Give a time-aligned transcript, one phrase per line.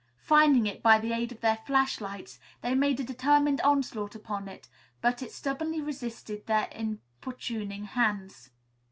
[0.23, 4.67] Finding it by the aid of their flashlights, they made a determined onslaught upon it,
[4.99, 8.49] but it stubbornly resisted their importuning hands.